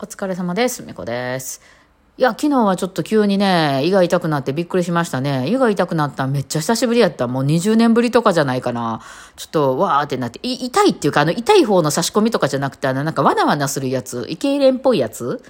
[0.00, 0.82] お疲れ様です。
[0.82, 1.83] みこです。
[2.16, 5.48] いや、昨日はちょっと急にね、胃が痛くなってびっくりしましたね。
[5.48, 7.26] 胃が痛くなったんめっちゃ久しぶりやった。
[7.26, 9.00] もう20年ぶりとかじゃないかな。
[9.34, 15.42] ちょっと、わーってなって、い痛いっていうか、あの、痛い方の差し込みとかじゃなくて、あの、なんかわなわなするやつ、胃痙攣っぽいやつ？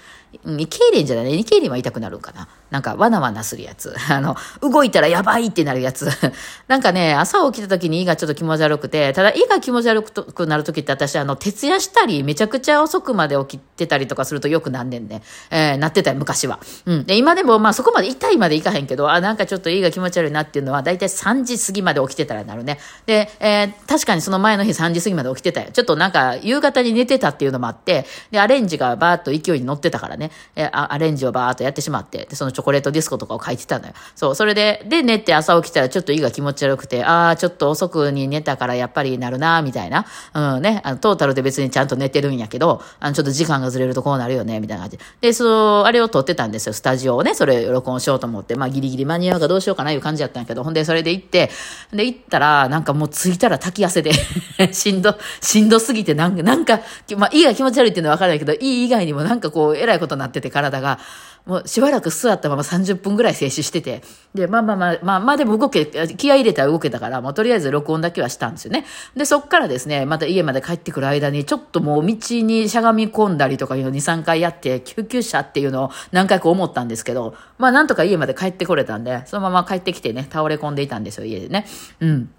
[0.44, 1.34] 胃痙攣じゃないね。
[1.36, 2.48] 胃痙攣は痛くなるんかな。
[2.70, 3.94] なんか、わなわなするやつ。
[4.10, 6.08] あの、動いたらやばいってなるやつ。
[6.66, 15.22] なんかね、朝起きた時に胃がちょっと気持ち悪くて、ただ胃が気持ち悪くなる時って私、あの、徹夜したり、めちゃくちゃ遅くまで起きてたりとかするとよくなんねんね。
[15.50, 16.53] えー、なってたよ、昔は。
[16.86, 17.04] うん。
[17.04, 22.78] で、今でも、まあそこまで痛いまでいかへんけど、あ、なんかちょっと胃が気持ち悪いなっていうのは、だいたい3時過ぎまで起きてたらなるね。
[23.06, 25.68] で、えー、確かにその前の日3時過ぎまで起きてたよ。
[25.72, 33.94] ちょっとなんか、夕方に寝てたっていうのもあって、で、アレンジがバーっと勢いに乗ってたからね、えーアレンジをバーっとやってしまって、で、そのチョコレートディスコとかを書いてたのよ。
[34.14, 40.06] そう、それで、で、寝て朝起きたらちょっと胃が気持ち悪くて、ああ、ちょっと遅くに寝たからやっぱりなるな、みたいな。
[40.34, 45.04] うんね、あの、トータルで別にちゃんと寝てるんやけど、あの、ちょっと時間がずれるとこうなるよね、みたいな感じで。
[45.20, 51.50] で、そう、あれを撮ってたんですよ、スタジオをね、それ録音しようと思って、まあギリギリ間に合うかどうしようかないう感じやったんやけど、ほんでそれで行って、
[51.92, 54.12] で、行ったら、なんかもう着いたら滝汗で、
[54.72, 56.80] しんど、しんどすぎて、なんか、なんか、
[57.16, 60.98] まあ胃が気持ち悪いっていうのはわからないけど、いい以外にもなんかこう、えらいことになってて、体が。
[61.46, 64.02] もうしばらく座ったまま30分ぐらい静止してて。
[64.34, 65.84] で、まあまあまあ、まあまあでも動け、
[66.16, 68.86] 気合入れたら動けたから、もうとりあえず録音だけはしたんですよね。
[69.14, 81.66] で、そっからですね、また家まで帰ってくる間に、ちょっともう道にしゃがみ込んだりとかいうの2、3回やって、救急車っていうのを何回か思ったんですけど、まあなんとか家まで帰ってこれたんで、そのまま帰ってきてね、倒れ込んでいたんですよ、家でね。
[82.00, 82.30] うん。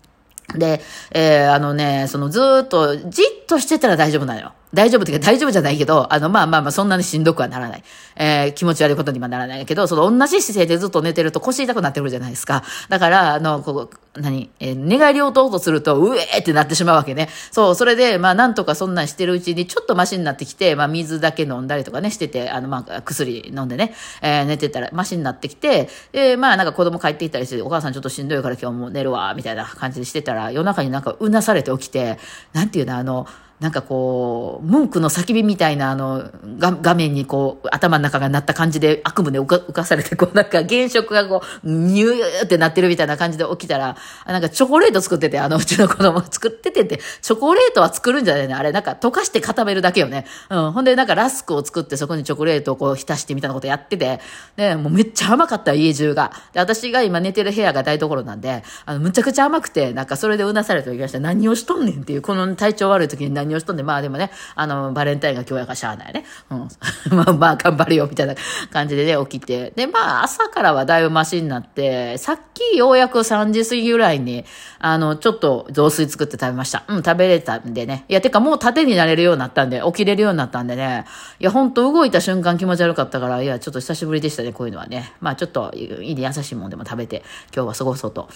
[0.53, 4.53] で、えー、あのね、そのずっと、じっとしてたら大丈夫なのよ。
[4.75, 7.83] 大丈夫っていうか大丈夫じゃないけど、あの、まあまあまあ、そんなにしんどくはならない。
[8.17, 12.63] えー、気持ち悪いことにはならないけど、その同じ姿勢でずっと寝てると腰痛くなってくるじゃないですか。
[12.89, 17.29] だから、あの、こう、何、えー、寝返りを打とうとすると、うえーってなってしまうわけね。
[17.51, 32.17] そう、それで、まあ、なんとかそんなんしてるうちに、ちょっとマシになってきて、まあ、水だけ飲んだりとかね、してて、あの、まあ、薬飲んでね、えー、寝てたら、マシになってきて、えー、まあ、なんか子供帰ってきたりして、お母さんちょっとしんどいから今日も寝るわ、みたいな感じでしてたら、夜中になんかうなされて起きて、
[32.53, 33.27] なんていうの、あの、
[33.59, 36.29] なんかこう、文句の叫びみたいなあの、
[36.59, 43.95] が画面にこう、頭の中がなった感じで悪夢で浮か浮かされて、こうなんか原色がこう、ニューってなってるみたいな感じで起きたら、
[44.25, 48.53] なんかチョコレート作ってて、あの、うちの子供作っててって、チョコレートは作るんじゃないね。
[48.53, 50.25] あれ、なんか溶かして固めるだけよね。
[50.49, 50.71] うん。
[50.73, 54.19] ほんで、なんかラスクを作ってそこにチョコレートをこう浸してみたいなことやってて、
[54.57, 56.33] ね、もうめっちゃ甘かった家中が。
[56.51, 61.21] で、私が今寝てる部屋が台所なんで、あの、むちゃくちゃ甘くて、なんかそれでうなされておきました。
[61.21, 63.85] 何をしとんねんっていう、この体調悪い時に何をしとんねん。
[63.85, 66.25] まあでもね、あの、バレンタインが今日やかしゃあないね。
[66.50, 66.69] うん。
[67.16, 68.35] まあまあ頑張れよ、みたいな
[68.72, 69.73] 感じでね、起きて。
[69.75, 74.45] で、まあ朝からはだいぶマシになって、さっきようやく3時過ぎぐらいに、
[74.79, 76.83] あの、ちょっと雑炊作って食べました。
[76.88, 78.06] うん、食べれたんでね。
[78.07, 81.06] いや、てかもう縦になれるようになったんで、起きれるようになったんでね。
[81.39, 85.13] いや、ほんと動いた瞬間気持ち悪かったから、いや、ちょっと久しぶりでしたね、こういうのはね。
[85.19, 87.23] まあちょっと、いいね、優しいもんでも食べて、
[87.53, 88.29] 今日は過ごそうと。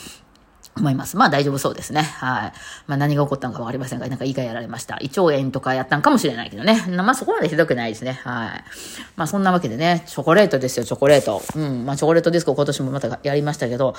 [0.79, 1.17] 思います。
[1.17, 2.01] まあ大丈夫そうですね。
[2.01, 2.53] はい。
[2.88, 4.97] まあ何が起こったのか分かりませんが、なんか胃がやられました。
[5.01, 6.84] 胃腸炎とかやったんかもしれないけどね。
[6.90, 8.19] まあそこまでひどくないですね。
[8.23, 8.63] はい。
[9.16, 11.41] まあそんなわけでね、チョコレートですよ、チョコレート。
[11.56, 11.85] うん。
[11.85, 13.95] まあチョコレートディスコ今年もまたやりましたけど、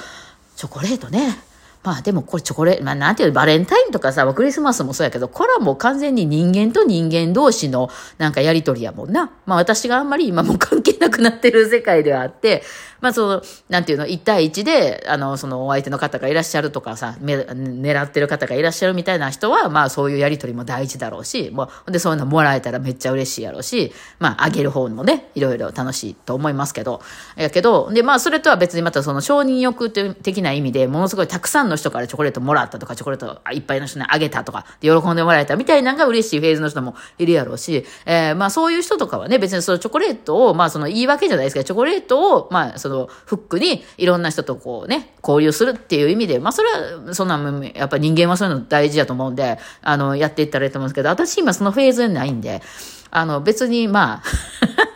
[0.56, 1.38] チョコレートね。
[1.82, 9.30] まあでもこれチョコレート、まあなんていう、バレンタインとかさ、クリスマスもそうやけど、これはもう完全に人間と人間同士のなんかやりとりやもんな。
[9.46, 12.62] まあ私があんまり今も関係なくなってる世界ではあって、
[13.00, 27.00] まあその、なんていうの、1対1で、あの、そのお相手の方がいらっしゃるとかさ、め狙ってる方がいらっしゃるみたいな人は、まあそういうやりとりも大事だろうし、もう、でそういうのもらえたらめっちゃ嬉しいやろうし、まああげる方もね、いろいろ楽しいと思いますけど、
[27.36, 47.38] やけど、でまあそれとは別にまたその承認欲的な意味で、ものすごいたくさんのの人からチョコレートもらったとか、チョコレートいっぱいの人にあげたとか、喜んでもらえたみたいなのが嬉しいフェーズの人もいるやろうし、えー、まあそういう人とかはね、別にそのチョコレートを、まあその言い訳じゃないですけど、チョコレートを、まあそのフックにいろんな人とこうね、交流するっていう意味で、まあそれは、そんな、
[47.74, 52.62] やっぱ人間はそういうの大事だと思うんで、あの、やっていったらいいと思うんですけど、私今そのフェーズにないんで、
[53.10, 54.89] あの別にまあ、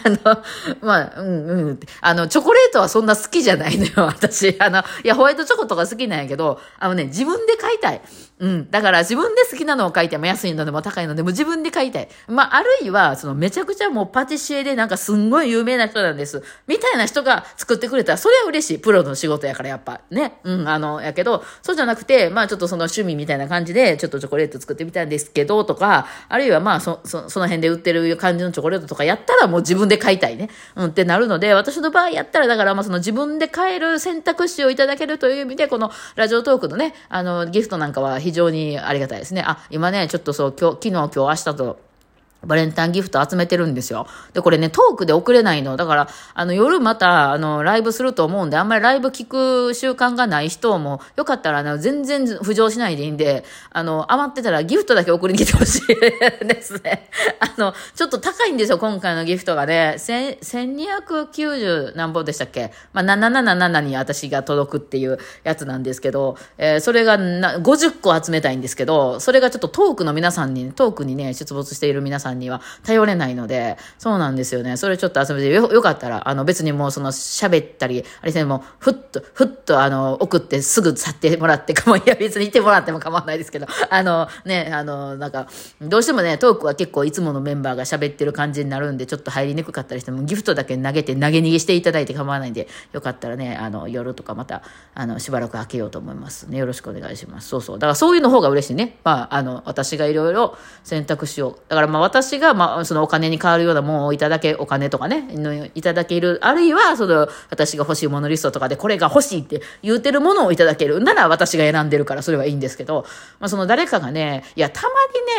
[0.04, 0.42] あの、
[0.80, 1.80] まあ、うんうん。
[2.00, 4.56] あの、チョコレートはそんな好きじゃないのよ、 私。
[4.58, 8.00] あの、いや、ホワイトチョコとか好きなんやけど、あのね、自分で買いたい。
[8.38, 8.70] うん。
[8.70, 10.20] だから自分で好きなのを買いたい。
[10.20, 12.08] 安いのでも高いのでも自分で買いたい。
[12.28, 16.42] まあ、あるいは、その、めちゃくちゃもうパティシエでなんかすんごい有名な人なんです。
[16.66, 18.78] みたいな人が作ってくれたら、それは嬉しい。
[18.78, 20.00] プロの仕事やから、やっぱ。
[20.10, 20.38] ね。
[20.44, 30.48] うん、あの、やけど、そうじゃなくて、まあ、ちょっとその趣味みたいな感じで、ちょっとチョコレート作ってみたんですけど、とか、あるいはまあ、そ、そ、その辺で売ってる感じのチョコレートとかやったらもう自分で買いたいね。
[30.76, 39.44] うん、ってなるので、私の場合やったら、だからまあその自分で買える選択肢をいただけるという意味で、このラジオトークのね、あの、ギフトなんかは非常にありがたいですね。
[39.46, 41.89] あ、今ね、ちょっとそう、今日、昨日、今日、明日と、
[42.44, 44.06] バレンタインギフト集めてるんですよ。
[44.32, 45.76] で、これね、トークで送れないの。
[45.76, 57.08] だから、あの、夜また、あの、ライブすると思うんで、あんまりライブ聞く習慣がない人も、よかったら、あの、全然浮上しないでいいんで、あの、余ってたらギフトだけ送りに来てほしいですね。
[57.40, 59.96] あの、ちょっと高いんですよ、今回のギフトがね。
[59.98, 62.72] 1290何本でしたっけ？
[62.92, 74.76] まあ、777に私が届くっていうやつなんですけど、えー、それがな50個集めたいんですけど、それがちょっとトークの皆さんに、トークにね、出没している皆さんさんには頼れないので、そうなんですよね。
[74.76, 85.48] それちょっと遊びでよ、よかったら、あの別にもうその喋ったり、あれですね、もうふっと、ふっとあの、送ってすぐ去ってもらってかも、いや別にいてもらっても構わないですけど、あのね、あの、なんか、
[85.80, 94.62] どうしてもね、トークは結構いつものメンバーが喋ってる感じになるんで、ちょっと入りにくかったりしても、ギフトだけ投げて投げ逃げしていただいて構わないんで、よかったらね、あの、夜とかまた、
[94.94, 96.58] あの、しばらく開けようと思いますね。
[96.58, 97.48] よろしくお願いします。
[97.48, 97.78] そうそう。
[97.78, 98.98] だからそういうの方が嬉しいね。
[99.04, 105.24] まあ、あの、私がいろいろ選択肢を、だからまあ私私が、まあ、そのお金に変わるようなものをいただけ、お金とかね、
[105.74, 106.38] いただける。
[106.42, 111.00] あるいは、その、私が欲しいものリストとかで、これが欲しいって言うてるものをいただける。
[111.00, 113.06] なら私が選んでるから、それはいいんですけど、
[113.38, 114.88] まあ、その誰かがね、いや、たま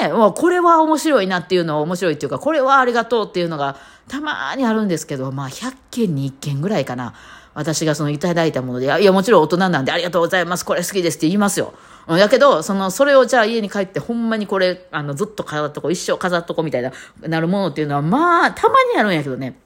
[0.06, 3.77] にね、もうこれは面白いなっていうのを面白いっていうか、これはありがとうっていうのが、
[4.07, 7.13] たまにあるんですけど、まあ、100件に1件ぐらいかな。
[7.53, 11.74] 私がそのいただいたもので、いや、もちろん大人なんでありがとうございます、これ好きですって言いますよ。
[12.07, 19.59] だけど、その、それをじゃあ家に帰ってほんまにこれ、あの、ずっと飾っとこう、一生飾っとこうみたいな、なるものっていうのは、まあ、たまにあるんやけどね。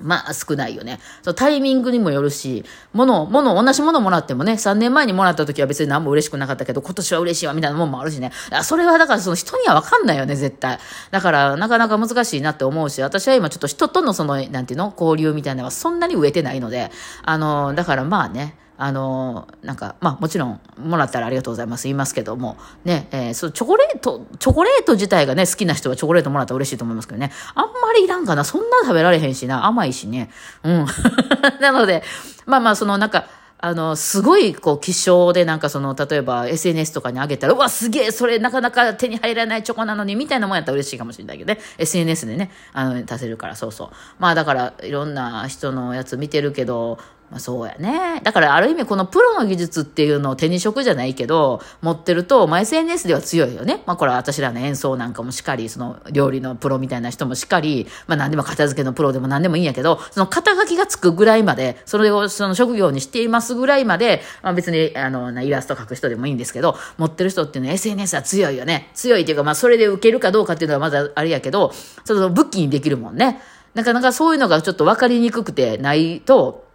[0.00, 1.00] まあ少ないよね。
[1.22, 8.32] そうタイミングにもよるし、物、物、同じものもらってもね、3年前にもらった時は別に何も嬉しくなかったけど、今年は嬉しいわみたいなもんもあるしね。
[8.62, 10.78] それはだからその人にはわかんないよね、絶対。
[11.10, 16.90] だからなかなか難しいなって思うし、私は今ちょっと人とのその、なんていうの交流みたいなのはそんなに植えてないので、
[17.22, 30.30] あの、だからまあね、あの、なんか、まあもちろん、もらったらありがとうございます言いますけども、ね、えー、そう、チョコレート、チョコレート自体がね、好きな人はチョコレートもらったら嬉しいと思いますけどね、あんまりいらんかな、そんな食べられへんしな、甘いしね。
[30.62, 30.86] うん。
[31.60, 32.04] なので、
[32.46, 33.26] まあまあ、そのなんか、
[33.60, 41.60] あの、すごい、こう、希少で、なんかその、例えば SNS とかに上げたら、うわ、すげえ、それなかなか手に入らないチョコなのに、みたいなもんやったら嬉しいかもしれないけどね。
[41.76, 43.88] SNS でね、あの、出せるから、そうそう。
[44.20, 46.98] まあだから、いろんな人のやつ見てるけど、
[47.30, 48.20] まあそうやね。
[48.24, 53.82] だからある意味このプロの技術っていうのを手に職じゃないけど、持ってると、まあ SNS では強いよね。
[53.86, 68.90] まあこれは私らの演奏なんかもしっかり、その料理のプロみたいな人もしっかり、まあ何でも片付けのプロでも何でもいいんやけど、その肩書きがつくぐらいまで、それをその職業にしていますぐらいまで、まあ別にあの、イラスト描く人でもいいんですけど、持ってる人っていうのは SNS は強いよね。
[68.94, 71.72] 強いっていうかまあそれで受けるかどうかっていうのはまだあれやけど、
[72.04, 73.40] その武器にできるもんね。
[73.74, 76.67] なかなかそういうのがちょっと分かりにくくてないと、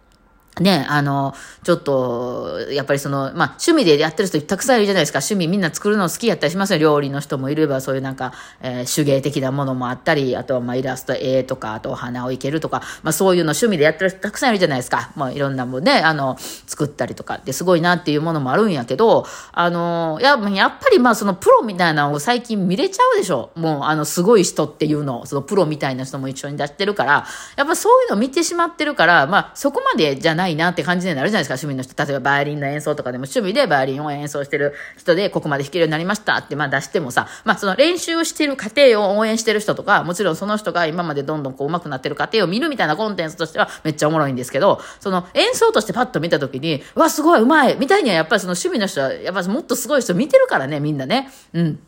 [0.60, 1.34] ね、あの、
[1.64, 5.18] ちょっと、やっぱりその、まあ、趣味でやってる人たくさんいるじゃないですか。
[5.18, 6.78] 趣味みんな作るの好きやったりしますよ。
[6.78, 15.10] 料理の人もいれば、そういうなんか、えー、手芸的なものもあったり、あとはまあ、イラスト、絵とか、あとお花を生けるとか、まあ、そういうの趣味でやってる人たくさんいるじゃないですか。
[15.16, 16.36] まあ、いろんなもんね、あの、
[16.66, 23.50] 作ったりとかってすごいなっていうものもあるんやけど、あの、や、やっぱりまあ、そのプロみたいなのを最近見れちゃうでしょ。
[23.56, 32.04] もう、あの、すごい人っていうのを、そのプロみたいな人も一緒に出してるから、やっぱそういうの見てしまってるから、まあ、そこまでじゃないないなって感じになるじゃないですか、趣味の人。
[32.04, 51.30] 例えばバイオリンの演奏とかでも趣味でバイオリンを演奏してる人で、ここまで弾けるようになりましたって、まあ出してもさ、まあその練習してる過程を応援してる人とか、もちろんその人が今までどんどんこう上手くなってる過程を見るみたいなコンテンツとしてはめっちゃおもろいんですけど、その演奏としてパッと見た時に、わ、すごい、うまいみたいにはやっぱりその趣味の人は、やっぱもっとすごい人見てるからね、みんなね。
[51.52, 51.78] うん。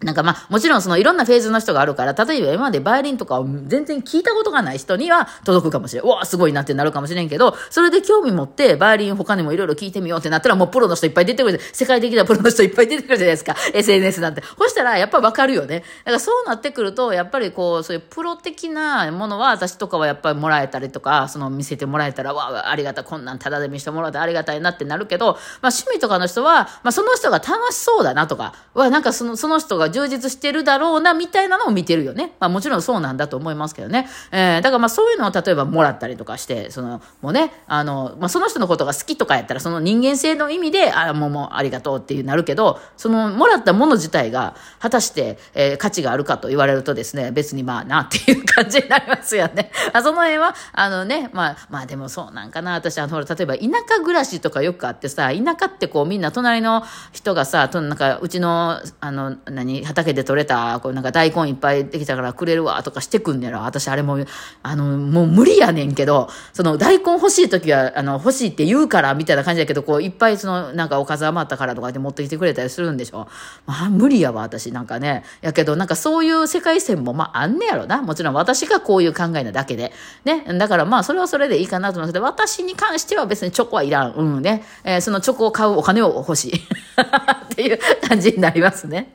[0.00, 6.04] なんかまあ、もちろんそのいろんなフェーズの人があるから、例えば今までバイオリンとかを全然聞いたことがない人には届くかもしれん。
[6.04, 11.58] うわ、すごいなってなるかもしれんけど、それで興味持ってバイオリン他にもいろいろ聞いてみようってなったらもうプロの人いっぱい出てくる。
[11.72, 13.56] 世界的なプロの人いっぱい出てくるじゃないですか。
[13.72, 14.42] SNS なんて。
[14.58, 15.80] そしたらやっぱわかるよね。
[16.04, 32.32] だからそうなってくると、やっぱりこう、そういうプロ的なものは私とかはやっぱりもらえたりとか、その見せてもらえたら、わ、あありがたい、こんなんただで見せてもらってありがたいなってなるけど、まあ趣味とかの人は、まあその人が楽しそうだなとか、わ、なんかその、その人が充実してるだろうな、みたいなのを見てるよね。
[32.40, 34.08] まあもちろんそうなんだと思いますけどね。
[34.32, 49.70] えー、だからまあそういうのを例えばもらったりとかして、その、もうね、あの、まあその人のことが好きとかやったら、その人間性の意味で、あ、もうもうありがとうっていうなるけど、その、もらったもの自体が、果たして、えー、価値があるかと言われるとですね、別にまあなっていう感じになりますよね。
[49.92, 52.72] あその辺は、あのね、まあ、まあでもそうなんかな。
[52.74, 63.60] 私、あの、ほら例えば田舎暮らしとかよくあってさ、田舎ってこうみんな隣の人がさ、となんかうちの、あの、何、畑で採れた、こうなんか大根いっぱいできたからくれるわとかしてくんねやろ。
[63.60, 64.18] 私あれも、
[64.62, 73.28] あの、もう無理やねんけど、その大根欲しい時は、あの、欲しいって言うからみたいな感じだけど、こういっぱいその、なんかおかず余ったからとかで持ってきてくれたりするんでしょ。
[73.66, 75.24] まあ無理やわ、私なんかね。
[75.40, 78.02] やけどなんかそういう世界線もまああんねやろな。
[78.02, 79.92] もちろん私がこういう考えなだけで。
[80.24, 80.44] ね。
[80.58, 84.12] だからまあそれはそれでいいかなと思うんですけど、私に関しては別にチョコはいらん。
[84.12, 84.64] うんね。
[84.84, 86.56] えー、そのチョコを買うお金を欲しい。
[86.56, 87.78] っていう
[88.08, 89.12] 感じになりますね。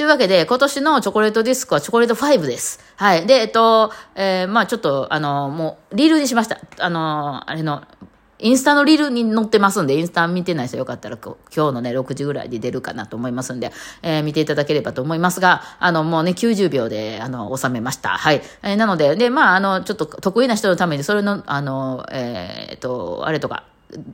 [0.00, 2.80] というわけで、今年のチョコレートディスクはチョコレート5です。
[2.96, 3.26] はい。
[3.26, 6.58] で、えっと、えー、まあちょっと、あの、もう、リールにしました。
[6.78, 7.82] あの、あれの、
[8.38, 18.08] インスタのリールに載ってますんで、インスタ見てない人よかったら今日のね、6時ぐらいで出るかなと思いますんで、えー、見ていただければと思いますが、あの、もうね、90秒で、あの、収めました。
[18.08, 18.40] はい。
[18.62, 23.64] えー、なので、で、まあ、あの、ちょっと得意な人のために、それの、あの、えー、っと、あれとか、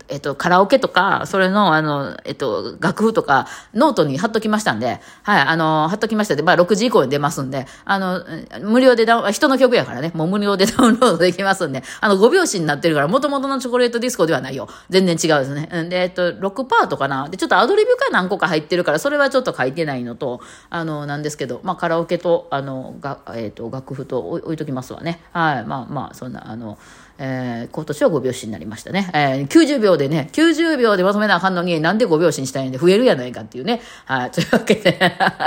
[0.09, 8.23] えっと、カラオケとか、それの、あの、えっと、楽譜とか、ノートに貼っときましたんで、はい、あの、貼っときましたで、まあ、6時以降に出ますんで、あの、
[8.63, 14.69] 無料でダウン、人の曲やからね、もう無料でダウンロードできますんで、あの、5拍子になってるから、元々のチョコレートディスコではないよ。
[14.89, 15.69] 全然違うですね。
[15.89, 17.29] で、えっと、6パートかな。
[17.29, 20.41] で、ちょっとアドリブが何個か入ってるから、それはちょっと書いてないのと、
[20.71, 25.21] あの、なんですけど、まあ、カラオケと、あの、が、えっと、楽譜と置いときますわね。
[25.33, 26.79] はい、まあまあ、そんな、あの、
[27.19, 29.11] えー、今年は5拍子になりましたね。
[29.15, 33.81] えー、90秒でね、90秒でまとめなあかんのに、なんで5拍子にしたいんで増えるやないかっていうね。
[34.05, 34.99] はい、 というわけで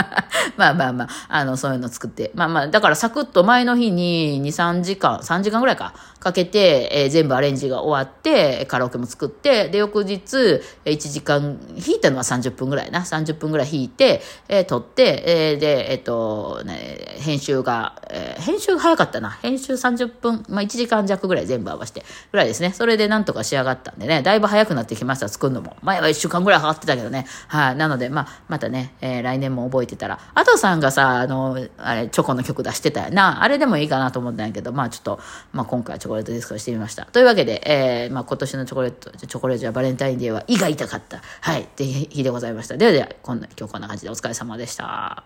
[0.57, 2.31] まあまあまあ、あの、そういうの作って。
[2.33, 13.01] まあまあ、だからサクッと前の日に2、3時間、3時間ぐらいか、かけて、えー、全部アレンジが終わって、カラオケも作って、で、翌日、1時間、弾いたのは30分ぐらいな。
[13.01, 19.29] 30分ぐらい弾いて、えー、撮って、えー、で、えっ、ー、と、ね、編集が、えー、編集が早かったな。
[19.29, 22.71] 編集30分、まあ1時間弱ぐらい全部合わせて、ぐらいですね。
[22.71, 25.77] それでなんとか仕上がったんでね、だいぶ早くなってきました、作るのも。
[25.81, 27.25] 前は1週間ぐらいかかってたけどね。
[27.47, 30.19] はい、なので、まあ、またね、えー、来年も覚えてたら。
[30.33, 33.43] あとさんがさ、あの、あれ、チョコの曲出してたよな。
[33.43, 35.19] あれでもいいかなと思ったんやけど、まあちょっと、
[35.51, 37.05] まあ今回はチョコレートディスコしてみました。
[37.05, 41.21] というわけで、えー、まあ今年のチョコレート、チョコレートやバレンタインデーは胃が痛かった。
[41.41, 42.77] はい、って日でございました。
[42.77, 45.23] ではでは、こんな、今日こんな感じでお疲れ様でした。